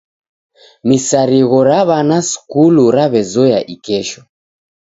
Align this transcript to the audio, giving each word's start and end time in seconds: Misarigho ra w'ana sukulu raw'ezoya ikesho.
Misarigho 0.87 1.59
ra 1.67 1.79
w'ana 1.87 2.17
sukulu 2.29 2.83
raw'ezoya 2.95 3.59
ikesho. 3.73 4.21